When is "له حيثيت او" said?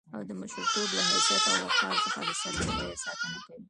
0.95-1.57